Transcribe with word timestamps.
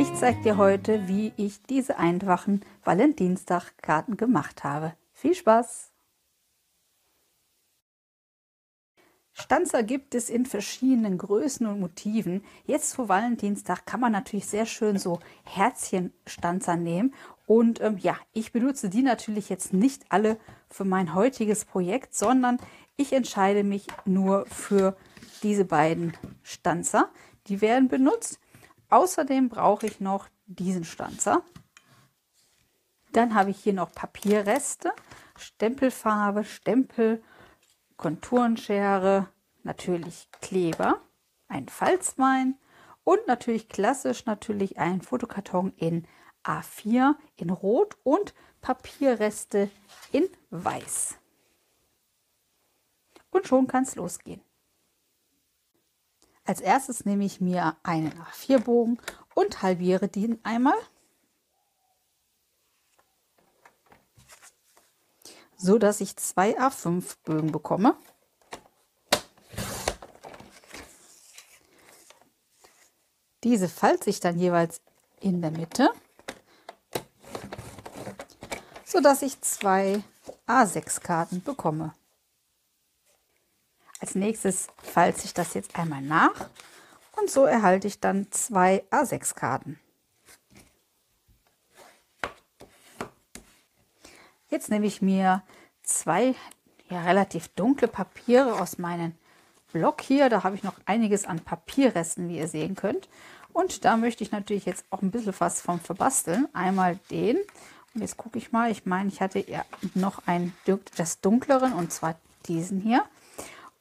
Ich 0.00 0.14
zeige 0.14 0.40
dir 0.40 0.56
heute, 0.56 1.08
wie 1.08 1.34
ich 1.36 1.62
diese 1.64 1.98
einfachen 1.98 2.62
Valentinstagkarten 2.84 4.16
gemacht 4.16 4.64
habe. 4.64 4.94
Viel 5.12 5.34
Spaß! 5.34 5.92
Stanzer 9.34 9.82
gibt 9.82 10.14
es 10.14 10.30
in 10.30 10.46
verschiedenen 10.46 11.18
Größen 11.18 11.66
und 11.66 11.80
Motiven. 11.80 12.42
Jetzt 12.64 12.94
vor 12.94 13.10
Valentinstag 13.10 13.84
kann 13.84 14.00
man 14.00 14.12
natürlich 14.12 14.46
sehr 14.46 14.64
schön 14.64 14.98
so 14.98 15.20
Herzchenstanzer 15.44 16.76
nehmen. 16.76 17.12
Und 17.44 17.82
ähm, 17.82 17.98
ja, 17.98 18.16
ich 18.32 18.52
benutze 18.52 18.88
die 18.88 19.02
natürlich 19.02 19.50
jetzt 19.50 19.74
nicht 19.74 20.04
alle 20.08 20.38
für 20.70 20.86
mein 20.86 21.14
heutiges 21.14 21.66
Projekt, 21.66 22.14
sondern 22.14 22.56
ich 22.96 23.12
entscheide 23.12 23.64
mich 23.64 23.86
nur 24.06 24.46
für 24.46 24.96
diese 25.42 25.66
beiden 25.66 26.16
Stanzer. 26.42 27.10
Die 27.48 27.60
werden 27.60 27.88
benutzt. 27.88 28.39
Außerdem 28.90 29.48
brauche 29.48 29.86
ich 29.86 30.00
noch 30.00 30.28
diesen 30.46 30.84
Stanzer. 30.84 31.42
Dann 33.12 33.34
habe 33.34 33.50
ich 33.50 33.62
hier 33.62 33.72
noch 33.72 33.92
Papierreste, 33.92 34.92
Stempelfarbe, 35.36 36.44
Stempel, 36.44 37.22
Konturenschere, 37.96 39.28
natürlich 39.62 40.28
Kleber, 40.40 41.00
ein 41.48 41.68
Falzwein 41.68 42.56
und 43.04 43.26
natürlich 43.26 43.68
klassisch 43.68 44.26
natürlich 44.26 44.78
ein 44.78 45.02
Fotokarton 45.02 45.72
in 45.76 46.06
A4 46.44 47.14
in 47.36 47.50
Rot 47.50 47.96
und 48.02 48.34
Papierreste 48.60 49.70
in 50.12 50.28
Weiß. 50.50 51.16
Und 53.30 53.46
schon 53.46 53.66
kann 53.66 53.84
es 53.84 53.94
losgehen. 53.94 54.42
Als 56.50 56.60
erstes 56.60 57.04
nehme 57.04 57.24
ich 57.24 57.40
mir 57.40 57.76
einen 57.84 58.12
A4-Bogen 58.12 58.98
und 59.36 59.62
halbiere 59.62 60.08
den 60.08 60.44
einmal. 60.44 60.74
So 65.56 65.78
dass 65.78 66.00
ich 66.00 66.16
zwei 66.16 66.58
A5-Bögen 66.58 67.52
bekomme. 67.52 67.96
Diese 73.44 73.68
falte 73.68 74.10
ich 74.10 74.18
dann 74.18 74.36
jeweils 74.36 74.80
in 75.20 75.42
der 75.42 75.52
Mitte, 75.52 75.90
so 78.84 79.00
dass 79.00 79.22
ich 79.22 79.40
zwei 79.40 80.02
A6-Karten 80.48 81.44
bekomme. 81.44 81.94
Als 84.00 84.14
nächstes 84.14 84.68
falze 84.82 85.26
ich 85.26 85.34
das 85.34 85.54
jetzt 85.54 85.78
einmal 85.78 86.02
nach 86.02 86.48
und 87.12 87.30
so 87.30 87.44
erhalte 87.44 87.86
ich 87.86 88.00
dann 88.00 88.26
zwei 88.30 88.82
A6-Karten. 88.90 89.78
Jetzt 94.48 94.70
nehme 94.70 94.86
ich 94.86 95.00
mir 95.00 95.42
zwei 95.82 96.34
ja, 96.88 97.02
relativ 97.02 97.48
dunkle 97.48 97.88
Papiere 97.88 98.60
aus 98.60 98.78
meinem 98.78 99.14
Block 99.72 100.00
hier. 100.00 100.28
Da 100.28 100.42
habe 100.42 100.56
ich 100.56 100.64
noch 100.64 100.74
einiges 100.86 101.24
an 101.24 101.40
Papierresten, 101.40 102.28
wie 102.28 102.38
ihr 102.38 102.48
sehen 102.48 102.74
könnt. 102.74 103.08
Und 103.52 103.84
da 103.84 103.96
möchte 103.96 104.24
ich 104.24 104.32
natürlich 104.32 104.64
jetzt 104.64 104.84
auch 104.90 105.02
ein 105.02 105.10
bisschen 105.10 105.34
was 105.38 105.60
vom 105.60 105.78
verbasteln. 105.78 106.48
Einmal 106.52 106.98
den. 107.10 107.36
Und 107.94 108.00
jetzt 108.00 108.16
gucke 108.16 108.38
ich 108.38 108.50
mal. 108.50 108.70
Ich 108.70 108.86
meine, 108.86 109.08
ich 109.08 109.20
hatte 109.20 109.38
ja 109.38 109.64
noch 109.94 110.26
einen 110.26 110.52
des 110.66 111.20
dunkleren 111.20 111.72
und 111.72 111.92
zwar 111.92 112.16
diesen 112.46 112.80
hier. 112.80 113.04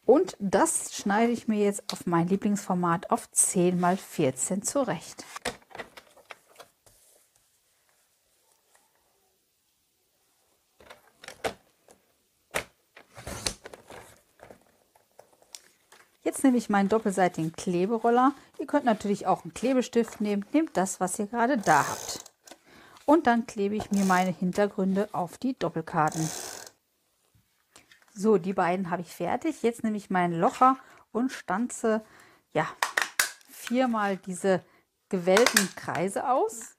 Und 0.09 0.35
das 0.39 0.95
schneide 0.95 1.31
ich 1.31 1.47
mir 1.47 1.63
jetzt 1.63 1.83
auf 1.93 2.07
mein 2.07 2.27
Lieblingsformat 2.27 3.11
auf 3.11 3.29
10 3.29 3.79
x 3.79 4.01
14 4.01 4.63
zurecht. 4.63 5.23
Jetzt 16.23 16.43
nehme 16.43 16.57
ich 16.57 16.69
meinen 16.69 16.89
doppelseitigen 16.89 17.51
Kleberoller. 17.51 18.33
Ihr 18.57 18.65
könnt 18.65 18.85
natürlich 18.85 19.27
auch 19.27 19.43
einen 19.43 19.53
Klebestift 19.53 20.21
nehmen. 20.21 20.43
Nehmt 20.53 20.75
das, 20.75 20.99
was 20.99 21.19
ihr 21.19 21.27
gerade 21.27 21.59
da 21.59 21.87
habt. 21.87 22.23
Und 23.05 23.27
dann 23.27 23.45
klebe 23.45 23.75
ich 23.75 23.91
mir 23.91 24.05
meine 24.05 24.31
Hintergründe 24.31 25.07
auf 25.11 25.37
die 25.37 25.53
Doppelkarten. 25.53 26.27
So, 28.21 28.37
die 28.37 28.51
beiden 28.51 28.89
habe 28.89 29.01
ich 29.01 29.15
fertig. 29.15 29.63
Jetzt 29.63 29.81
nehme 29.81 29.95
ich 29.95 30.09
meinen 30.09 30.37
Locher 30.37 30.75
und 31.13 31.31
stanze 31.31 32.03
ja 32.51 32.67
viermal 33.49 34.17
diese 34.17 34.61
gewellten 35.07 35.73
Kreise 35.77 36.29
aus. 36.29 36.75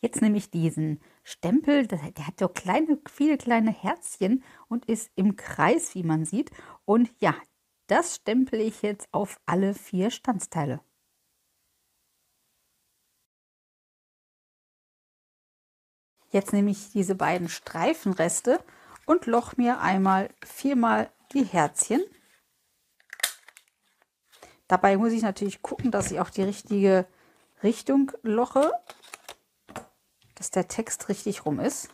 Jetzt 0.00 0.20
nehme 0.20 0.36
ich 0.36 0.50
diesen 0.50 1.00
Stempel, 1.22 1.86
der, 1.86 2.02
hat 2.02 2.40
so 2.40 2.48
kleine, 2.48 2.98
viele 3.08 3.38
kleine 3.38 3.70
Herzchen 3.70 4.42
und 4.66 4.86
ist 4.86 5.12
im 5.14 5.36
Kreis, 5.36 5.94
wie 5.94 6.02
man 6.02 6.24
sieht. 6.24 6.50
Und 6.84 7.12
ja, 7.20 7.36
das 7.86 8.16
stempel 8.16 8.60
ich 8.60 8.82
jetzt 8.82 9.06
auf 9.12 9.40
alle 9.46 9.72
vier 9.74 10.10
Stanzteile. 10.10 10.80
Jetzt 16.34 16.52
nehme 16.52 16.72
ich 16.72 16.90
diese 16.90 17.14
beiden 17.14 17.48
Streifenreste 17.48 18.58
und 19.06 19.26
loch 19.26 19.56
mir 19.56 19.78
einmal 19.78 20.30
viermal 20.44 21.08
die 21.32 21.44
Herzchen. 21.44 22.02
Dabei 24.66 24.96
muss 24.96 25.12
ich 25.12 25.22
natürlich 25.22 25.62
gucken, 25.62 25.92
dass 25.92 26.10
ich 26.10 26.18
auch 26.18 26.30
die 26.30 26.42
richtige 26.42 27.06
Richtung 27.62 28.10
loche, 28.22 28.72
dass 30.34 30.50
der 30.50 30.66
Text 30.66 31.08
richtig 31.08 31.46
rum 31.46 31.60
ist. 31.60 31.88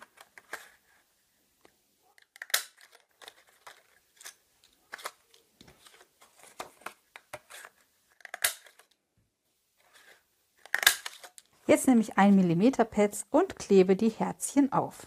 Jetzt 11.71 11.87
nehme 11.87 12.01
ich 12.01 12.19
1 12.19 12.35
mm 12.35 12.83
Pads 12.91 13.27
und 13.31 13.55
klebe 13.55 13.95
die 13.95 14.09
Herzchen 14.09 14.73
auf. 14.73 15.07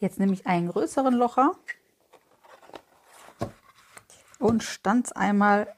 Jetzt 0.00 0.18
nehme 0.18 0.32
ich 0.32 0.44
einen 0.48 0.66
größeren 0.66 1.14
Locher 1.14 1.54
und 4.40 4.64
stanz 4.64 5.12
einmal 5.12 5.72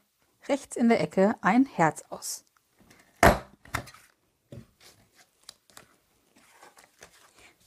rechts 0.48 0.74
in 0.74 0.88
der 0.88 1.02
Ecke 1.02 1.34
ein 1.42 1.66
Herz 1.66 2.02
aus. 2.08 2.46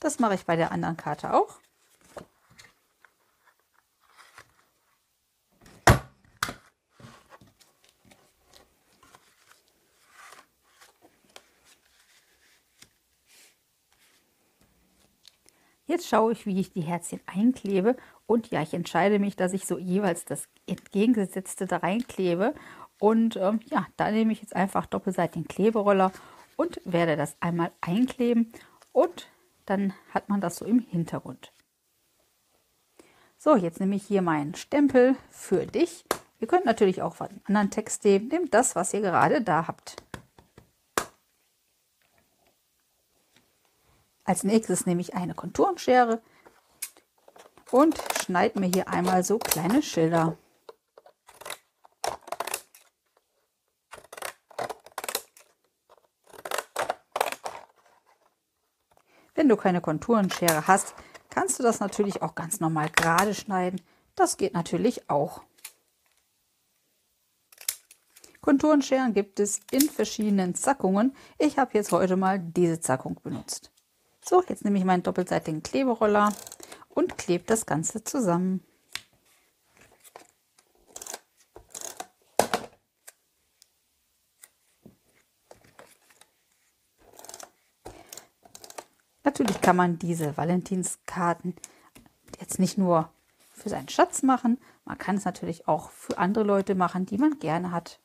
Das 0.00 0.18
mache 0.18 0.34
ich 0.34 0.44
bei 0.44 0.56
der 0.56 0.72
anderen 0.72 0.96
Karte 0.96 1.34
auch. 1.34 1.60
Jetzt 15.86 16.08
schaue 16.08 16.32
ich, 16.32 16.46
wie 16.46 16.60
ich 16.60 16.72
die 16.72 16.82
Herzchen 16.82 17.20
einklebe 17.26 17.96
und 18.26 18.50
ja, 18.50 18.60
ich 18.60 18.74
entscheide 18.74 19.18
mich, 19.18 19.36
dass 19.36 19.52
ich 19.52 19.66
so 19.66 19.78
jeweils 19.78 20.24
das 20.24 20.48
entgegengesetzte 20.66 21.66
da 21.66 21.78
reinklebe 21.78 22.54
und 22.98 23.36
ähm, 23.36 23.60
ja, 23.66 23.86
da 23.96 24.10
nehme 24.10 24.32
ich 24.32 24.42
jetzt 24.42 24.56
einfach 24.56 24.86
doppelseitigen 24.86 25.46
Kleberoller 25.46 26.12
und 26.56 26.80
werde 26.84 27.16
das 27.16 27.36
einmal 27.40 27.70
einkleben 27.80 28.52
und 28.92 29.28
dann 29.64 29.92
hat 30.12 30.28
man 30.28 30.40
das 30.40 30.56
so 30.56 30.64
im 30.64 30.80
Hintergrund. 30.80 31.52
So, 33.38 33.54
jetzt 33.54 33.80
nehme 33.80 33.94
ich 33.94 34.04
hier 34.04 34.22
meinen 34.22 34.54
Stempel 34.54 35.14
für 35.30 35.66
dich. 35.66 36.04
Ihr 36.40 36.48
könnt 36.48 36.64
natürlich 36.64 37.02
auch 37.02 37.20
einen 37.20 37.40
anderen 37.44 37.70
Text 37.70 38.04
nehmen. 38.04 38.28
Nehmt 38.28 38.54
das, 38.54 38.74
was 38.74 38.92
ihr 38.92 39.00
gerade 39.00 39.42
da 39.42 39.66
habt. 39.68 39.96
Als 44.26 44.42
nächstes 44.42 44.86
nehme 44.86 45.00
ich 45.00 45.14
eine 45.14 45.34
Konturenschere 45.34 46.20
und 47.70 47.96
schneide 48.20 48.58
mir 48.58 48.66
hier 48.66 48.88
einmal 48.88 49.22
so 49.22 49.38
kleine 49.38 49.82
Schilder. 49.82 50.36
Wenn 59.36 59.48
du 59.48 59.56
keine 59.56 59.80
Konturenschere 59.80 60.66
hast, 60.66 60.96
kannst 61.30 61.60
du 61.60 61.62
das 61.62 61.78
natürlich 61.78 62.20
auch 62.20 62.34
ganz 62.34 62.58
normal 62.58 62.90
gerade 62.90 63.32
schneiden. 63.32 63.80
Das 64.16 64.36
geht 64.38 64.54
natürlich 64.54 65.08
auch. 65.08 65.42
Konturenscheren 68.40 69.12
gibt 69.12 69.38
es 69.38 69.60
in 69.70 69.82
verschiedenen 69.82 70.56
Zackungen. 70.56 71.14
Ich 71.38 71.58
habe 71.58 71.74
jetzt 71.74 71.92
heute 71.92 72.16
mal 72.16 72.40
diese 72.40 72.80
Zackung 72.80 73.20
benutzt. 73.22 73.70
So, 74.28 74.42
jetzt 74.48 74.64
nehme 74.64 74.76
ich 74.76 74.84
meinen 74.84 75.04
doppelseitigen 75.04 75.62
Kleberoller 75.62 76.32
und 76.88 77.16
klebe 77.16 77.44
das 77.46 77.64
Ganze 77.64 78.02
zusammen. 78.02 78.60
Natürlich 89.22 89.60
kann 89.60 89.76
man 89.76 89.98
diese 90.00 90.36
Valentinskarten 90.36 91.54
jetzt 92.40 92.58
nicht 92.58 92.78
nur 92.78 93.10
für 93.52 93.68
seinen 93.68 93.88
Schatz 93.88 94.24
machen, 94.24 94.58
man 94.84 94.98
kann 94.98 95.16
es 95.16 95.24
natürlich 95.24 95.68
auch 95.68 95.90
für 95.90 96.18
andere 96.18 96.42
Leute 96.42 96.74
machen, 96.74 97.06
die 97.06 97.18
man 97.18 97.38
gerne 97.38 97.70
hat. 97.70 98.00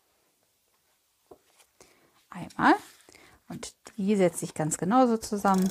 Einmal 2.29 2.75
und 3.49 3.73
die 3.97 4.15
setze 4.15 4.45
ich 4.45 4.53
ganz 4.53 4.77
genauso 4.77 5.17
zusammen. 5.17 5.69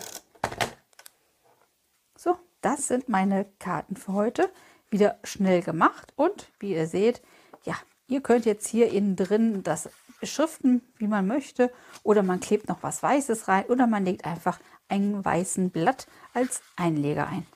So, 2.23 2.37
das 2.61 2.87
sind 2.87 3.09
meine 3.09 3.47
Karten 3.59 3.97
für 3.97 4.13
heute. 4.13 4.51
Wieder 4.91 5.19
schnell 5.25 5.63
gemacht 5.63 6.13
und 6.17 6.51
wie 6.59 6.75
ihr 6.75 6.87
seht, 6.87 7.23
ja, 7.65 7.75
ihr 8.09 8.21
könnt 8.21 8.45
jetzt 8.45 8.67
hier 8.67 8.93
innen 8.93 9.17
drin 9.17 9.63
das 9.63 9.89
beschriften, 10.21 10.83
wie 10.99 11.07
man 11.07 11.27
möchte 11.27 11.73
oder 12.03 12.23
man 12.23 12.41
klebt 12.41 12.69
noch 12.69 12.83
was 12.83 13.03
Weißes 13.03 13.49
rein 13.49 13.65
oder 13.71 13.87
man 13.87 14.05
legt 14.05 14.27
einfach 14.27 14.61
ein 14.89 15.25
weißen 15.25 15.71
Blatt 15.71 16.09
als 16.35 16.61
Einleger 16.77 17.27
ein. 17.27 17.47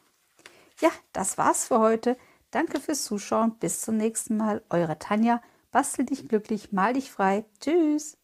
Ja, 0.80 0.88
das 1.12 1.36
war's 1.36 1.68
für 1.68 1.80
heute. 1.80 2.16
Danke 2.50 2.80
fürs 2.80 3.04
Zuschauen. 3.04 3.58
Bis 3.58 3.82
zum 3.82 3.98
nächsten 3.98 4.38
Mal. 4.38 4.62
Eure 4.70 4.98
Tanja. 4.98 5.42
Bastel 5.72 6.06
dich 6.06 6.26
glücklich, 6.26 6.72
mal 6.72 6.94
dich 6.94 7.10
frei. 7.10 7.44
Tschüss. 7.60 8.16